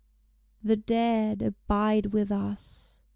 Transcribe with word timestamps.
The 0.63 0.77
dead 0.77 1.43
abide 1.43 2.07
with 2.07 2.31
us! 2.31 3.03